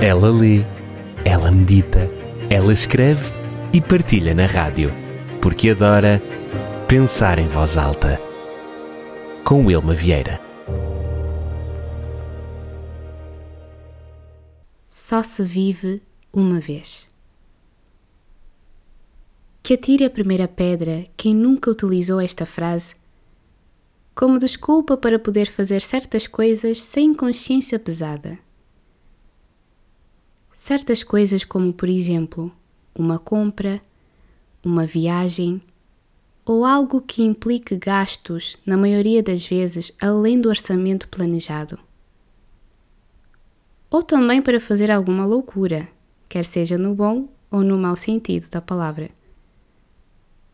Ela 0.00 0.30
lê, 0.30 0.64
ela 1.24 1.50
medita, 1.50 2.08
ela 2.48 2.72
escreve 2.72 3.32
e 3.72 3.80
partilha 3.80 4.32
na 4.32 4.46
rádio, 4.46 4.92
porque 5.42 5.70
adora 5.70 6.22
pensar 6.86 7.38
em 7.38 7.48
voz 7.48 7.76
alta. 7.76 8.20
Com 9.44 9.66
Wilma 9.66 9.94
Vieira. 9.94 10.40
Só 14.88 15.22
se 15.24 15.42
vive 15.42 16.00
uma 16.32 16.60
vez. 16.60 17.08
Que 19.62 19.74
atire 19.74 20.04
a 20.04 20.10
primeira 20.10 20.46
pedra 20.46 21.06
quem 21.16 21.34
nunca 21.34 21.70
utilizou 21.70 22.20
esta 22.20 22.46
frase 22.46 22.94
como 24.14 24.36
desculpa 24.36 24.96
para 24.96 25.16
poder 25.16 25.46
fazer 25.46 25.80
certas 25.80 26.26
coisas 26.26 26.82
sem 26.82 27.14
consciência 27.14 27.78
pesada. 27.78 28.36
Certas 30.68 31.02
coisas, 31.02 31.46
como 31.46 31.72
por 31.72 31.88
exemplo, 31.88 32.52
uma 32.94 33.18
compra, 33.18 33.80
uma 34.62 34.84
viagem 34.84 35.62
ou 36.44 36.62
algo 36.62 37.00
que 37.00 37.22
implique 37.22 37.74
gastos, 37.74 38.58
na 38.66 38.76
maioria 38.76 39.22
das 39.22 39.46
vezes, 39.46 39.94
além 39.98 40.38
do 40.38 40.50
orçamento 40.50 41.08
planejado. 41.08 41.78
Ou 43.90 44.02
também 44.02 44.42
para 44.42 44.60
fazer 44.60 44.90
alguma 44.90 45.24
loucura, 45.24 45.88
quer 46.28 46.44
seja 46.44 46.76
no 46.76 46.94
bom 46.94 47.30
ou 47.50 47.62
no 47.62 47.78
mau 47.78 47.96
sentido 47.96 48.50
da 48.50 48.60
palavra. 48.60 49.08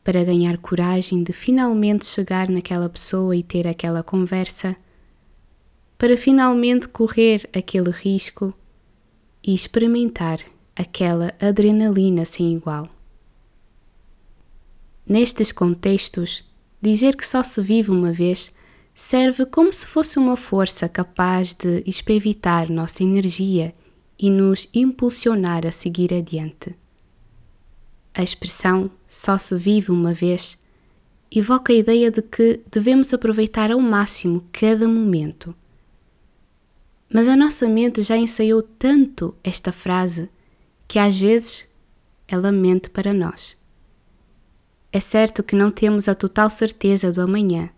Para 0.04 0.22
ganhar 0.22 0.58
coragem 0.58 1.24
de 1.24 1.32
finalmente 1.32 2.06
chegar 2.06 2.48
naquela 2.48 2.88
pessoa 2.88 3.34
e 3.34 3.42
ter 3.42 3.66
aquela 3.66 4.00
conversa. 4.00 4.76
Para 5.98 6.16
finalmente 6.16 6.86
correr 6.86 7.50
aquele 7.52 7.90
risco 7.90 8.54
e 9.44 9.54
experimentar 9.54 10.40
aquela 10.74 11.34
adrenalina 11.38 12.24
sem 12.24 12.54
igual. 12.54 12.88
Nestes 15.06 15.52
contextos, 15.52 16.42
dizer 16.80 17.14
que 17.14 17.26
só 17.26 17.42
se 17.42 17.60
vive 17.60 17.90
uma 17.90 18.10
vez 18.10 18.52
serve 18.94 19.44
como 19.44 19.72
se 19.72 19.84
fosse 19.84 20.18
uma 20.18 20.36
força 20.36 20.88
capaz 20.88 21.54
de 21.54 21.82
esprevitar 21.84 22.70
nossa 22.70 23.02
energia 23.02 23.74
e 24.18 24.30
nos 24.30 24.68
impulsionar 24.72 25.66
a 25.66 25.70
seguir 25.72 26.14
adiante. 26.14 26.74
A 28.14 28.22
expressão 28.22 28.90
só 29.08 29.36
se 29.36 29.56
vive 29.56 29.90
uma 29.90 30.14
vez 30.14 30.56
evoca 31.30 31.72
a 31.72 31.76
ideia 31.76 32.10
de 32.10 32.22
que 32.22 32.60
devemos 32.70 33.12
aproveitar 33.12 33.72
ao 33.72 33.80
máximo 33.80 34.44
cada 34.52 34.88
momento 34.88 35.54
mas 37.14 37.28
a 37.28 37.36
nossa 37.36 37.68
mente 37.68 38.02
já 38.02 38.16
ensaiou 38.16 38.60
tanto 38.60 39.36
esta 39.44 39.70
frase 39.70 40.28
que 40.88 40.98
às 40.98 41.16
vezes 41.16 41.64
ela 42.26 42.50
mente 42.50 42.90
para 42.90 43.14
nós. 43.14 43.56
É 44.92 44.98
certo 44.98 45.40
que 45.40 45.54
não 45.54 45.70
temos 45.70 46.08
a 46.08 46.14
total 46.16 46.50
certeza 46.50 47.12
do 47.12 47.20
amanhã, 47.20 47.70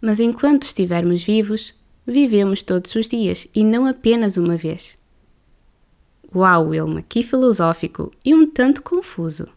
mas 0.00 0.20
enquanto 0.20 0.62
estivermos 0.62 1.22
vivos, 1.22 1.74
vivemos 2.06 2.62
todos 2.62 2.94
os 2.94 3.06
dias 3.08 3.46
e 3.54 3.62
não 3.62 3.84
apenas 3.84 4.38
uma 4.38 4.56
vez. 4.56 4.96
Uau, 6.34 6.68
Wilma, 6.68 7.02
que 7.02 7.22
filosófico 7.22 8.10
e 8.24 8.34
um 8.34 8.48
tanto 8.48 8.82
confuso. 8.82 9.50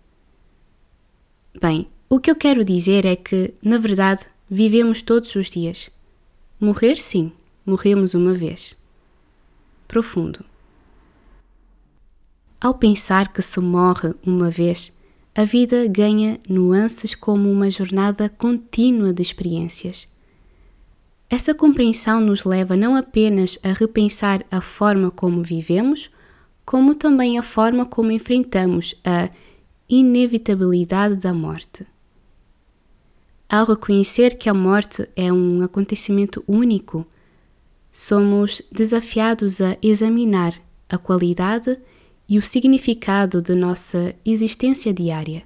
Bem, 1.62 1.88
o 2.10 2.20
que 2.20 2.30
eu 2.30 2.36
quero 2.36 2.66
dizer 2.66 3.06
é 3.06 3.16
que, 3.16 3.54
na 3.64 3.78
verdade, 3.78 4.26
vivemos 4.50 5.02
todos 5.02 5.34
os 5.36 5.50
dias. 5.50 5.90
Morrer, 6.60 6.98
sim, 6.98 7.32
morremos 7.66 8.14
uma 8.14 8.34
vez 8.34 8.76
profundo. 9.88 10.44
Ao 12.60 12.74
pensar 12.74 13.32
que 13.32 13.42
se 13.42 13.60
morre 13.60 14.14
uma 14.26 14.50
vez, 14.50 14.92
a 15.36 15.44
vida 15.44 15.88
ganha 15.88 16.40
nuances 16.48 17.14
como 17.14 17.52
uma 17.52 17.70
jornada 17.70 18.30
contínua 18.30 19.14
de 19.14 19.22
experiências. 19.22 20.08
Essa 21.30 21.54
compreensão 21.54 22.22
nos 22.22 22.44
leva 22.46 22.78
não 22.78 22.96
apenas 22.96 23.60
a 23.62 23.74
repensar 23.74 24.46
a 24.50 24.62
forma 24.62 25.12
como 25.12 25.44
vivemos, 25.44 26.10
como 26.64 26.96
também 26.96 27.38
a 27.38 27.44
forma 27.44 27.86
como 27.86 28.12
enfrentamos 28.12 28.96
a 29.04 29.30
inevitabilidade 29.90 31.18
da 31.18 31.34
morte. 31.34 31.86
Ao 33.48 33.66
reconhecer 33.66 34.38
que 34.38 34.50
a 34.50 34.54
morte 34.54 35.08
é 35.16 35.32
um 35.32 35.62
acontecimento 35.62 36.44
único, 36.48 37.06
somos 37.96 38.62
desafiados 38.70 39.62
a 39.62 39.78
examinar 39.82 40.54
a 40.90 40.98
qualidade 40.98 41.80
e 42.28 42.38
o 42.38 42.42
significado 42.42 43.42
de 43.42 43.56
nossa 43.56 44.14
existência 44.26 44.94
diária. 44.94 45.44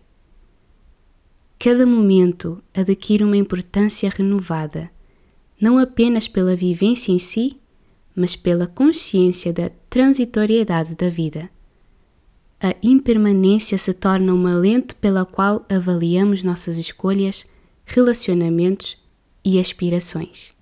Cada 1.59 1.85
momento 1.85 2.59
adquire 2.73 3.23
uma 3.23 3.37
importância 3.37 4.09
renovada, 4.09 4.89
não 5.61 5.77
apenas 5.77 6.27
pela 6.27 6.55
vivência 6.55 7.11
em 7.11 7.19
si, 7.19 7.55
mas 8.15 8.35
pela 8.35 8.65
consciência 8.65 9.53
da 9.53 9.69
transitoriedade 9.87 10.95
da 10.95 11.07
vida. 11.07 11.51
A 12.59 12.75
impermanência 12.81 13.77
se 13.77 13.93
torna 13.93 14.33
uma 14.33 14.55
lente 14.55 14.95
pela 14.95 15.23
qual 15.23 15.63
avaliamos 15.69 16.41
nossas 16.41 16.79
escolhas, 16.79 17.45
relacionamentos 17.85 18.97
e 19.45 19.59
aspirações 19.59 20.57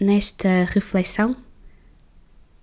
nesta 0.00 0.64
reflexão, 0.64 1.36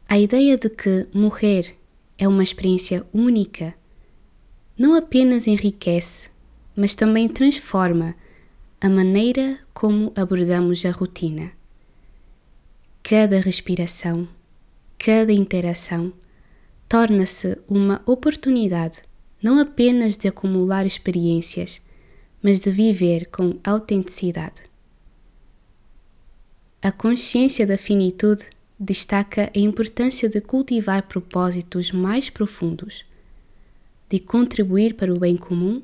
a 0.07 0.18
ideia 0.19 0.57
de 0.57 0.69
que 0.69 1.07
morrer 1.13 1.75
é 2.18 2.28
uma 2.28 2.44
experiência 2.44 3.06
única 3.13 3.73
não 4.78 4.94
apenas 4.94 5.47
enriquece, 5.47 6.29
mas 6.75 6.94
também 6.94 7.28
transforma 7.28 8.16
a 8.79 8.90
maneira 8.90 9.57
como 9.73 10.12
abordamos 10.16 10.85
a 10.85 10.91
rotina. 10.91 11.51
Cada 13.01 13.40
respiração, 13.40 14.28
cada 14.97 15.31
interação 15.31 16.13
torna-se 16.88 17.57
uma 17.67 18.02
oportunidade 18.06 19.02
não 19.41 19.59
apenas 19.59 20.17
de 20.17 20.28
acumular 20.28 20.85
experiências, 20.85 21.81
mas 22.41 22.59
de 22.59 22.72
viver 22.72 23.28
com 23.28 23.59
autenticidade. 23.63 24.63
A 26.85 26.91
consciência 26.91 27.66
da 27.66 27.79
finitude 27.79 28.46
destaca 28.79 29.51
a 29.56 29.59
importância 29.59 30.29
de 30.29 30.40
cultivar 30.40 31.07
propósitos 31.07 31.91
mais 31.91 32.29
profundos, 32.29 33.03
de 34.07 34.19
contribuir 34.19 34.94
para 34.94 35.12
o 35.12 35.18
bem 35.18 35.35
comum 35.35 35.81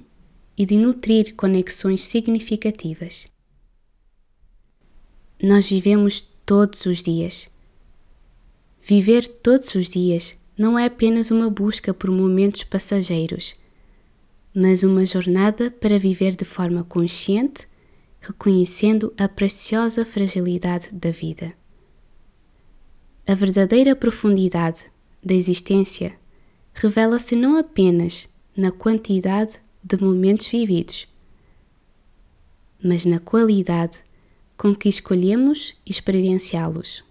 e 0.55 0.63
de 0.63 0.77
nutrir 0.77 1.33
conexões 1.33 2.03
significativas. 2.03 3.25
Nós 5.41 5.67
vivemos 5.67 6.23
todos 6.45 6.85
os 6.85 7.01
dias. 7.01 7.49
Viver 8.83 9.27
todos 9.27 9.73
os 9.73 9.89
dias 9.89 10.37
não 10.55 10.77
é 10.77 10.85
apenas 10.85 11.31
uma 11.31 11.49
busca 11.49 11.95
por 11.95 12.11
momentos 12.11 12.63
passageiros, 12.63 13.55
mas 14.53 14.83
uma 14.83 15.03
jornada 15.03 15.71
para 15.71 15.97
viver 15.97 16.35
de 16.35 16.45
forma 16.45 16.83
consciente 16.83 17.70
reconhecendo 18.21 19.11
a 19.17 19.27
preciosa 19.27 20.05
fragilidade 20.05 20.89
da 20.93 21.09
vida. 21.09 21.53
A 23.27 23.33
verdadeira 23.33 23.95
profundidade 23.95 24.85
da 25.23 25.33
existência 25.33 26.15
revela-se 26.73 27.35
não 27.35 27.57
apenas 27.57 28.29
na 28.55 28.71
quantidade 28.71 29.59
de 29.83 29.97
momentos 29.97 30.47
vividos, 30.47 31.07
mas 32.83 33.05
na 33.05 33.19
qualidade 33.19 33.99
com 34.55 34.75
que 34.75 34.87
escolhemos 34.87 35.75
experienciá-los, 35.85 37.03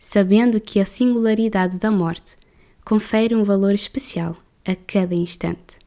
sabendo 0.00 0.60
que 0.60 0.80
a 0.80 0.84
singularidade 0.84 1.78
da 1.78 1.90
morte 1.90 2.36
confere 2.84 3.34
um 3.34 3.44
valor 3.44 3.72
especial 3.72 4.36
a 4.64 4.74
cada 4.74 5.14
instante. 5.14 5.78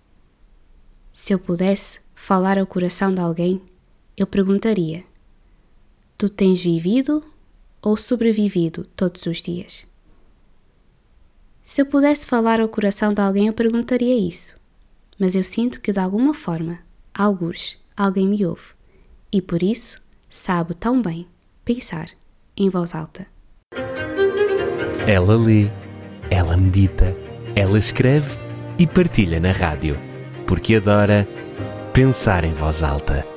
Se 1.12 1.34
eu 1.34 1.40
pudesse 1.40 2.00
falar 2.16 2.58
ao 2.58 2.66
coração 2.66 3.14
de 3.14 3.20
alguém, 3.20 3.62
eu 4.18 4.28
perguntaria: 4.28 5.04
Tu 6.18 6.30
tens 6.30 6.62
vivido 6.62 7.24
ou 7.82 7.98
sobrevivido 7.98 8.86
todos 8.96 9.26
os 9.26 9.42
dias? 9.42 9.88
Se 11.64 11.82
eu 11.82 11.86
pudesse 11.86 12.26
falar 12.26 12.60
ao 12.60 12.68
coração 12.68 13.14
de 13.14 13.22
alguém, 13.22 13.48
eu 13.48 13.54
perguntaria 13.54 14.16
isso. 14.16 14.56
Mas 15.18 15.36
eu 15.36 15.44
sinto 15.44 15.80
que 15.80 15.92
de 15.92 16.00
alguma 16.00 16.34
forma, 16.34 16.80
alguns, 17.14 17.78
alguém 17.96 18.28
me 18.28 18.46
ouve 18.46 18.74
e 19.32 19.42
por 19.42 19.64
isso 19.64 20.02
sabe 20.30 20.74
tão 20.74 21.02
bem 21.02 21.28
pensar 21.64 22.10
em 22.58 22.70
voz 22.70 22.94
alta. 22.94 23.26
Ela 25.08 25.38
lê, 25.38 25.68
ela 26.30 26.58
medita, 26.58 27.16
ela 27.56 27.80
escreve 27.80 28.38
e 28.78 28.86
partilha 28.86 29.40
na 29.40 29.52
rádio, 29.52 29.98
porque 30.46 30.76
adora 30.76 31.28
pensar 31.94 32.44
em 32.44 32.54
voz 32.54 32.84
alta 32.84 33.31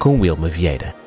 com 0.00 0.18
Wilma 0.18 0.48
Vieira. 0.48 0.99